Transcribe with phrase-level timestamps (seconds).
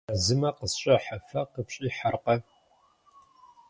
[0.07, 2.35] Газымэ къысщӏехьэ, фэ къыфщӏихьэркъэ?